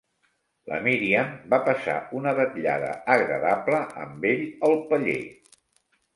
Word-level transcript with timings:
La 0.69 0.77
Míriam 0.85 1.29
va 1.51 1.59
passar 1.67 1.97
una 2.21 2.33
vetllada 2.39 2.91
agradable 3.17 3.83
amb 4.07 4.27
ell 4.33 4.43
al 4.71 4.77
paller. 4.91 5.21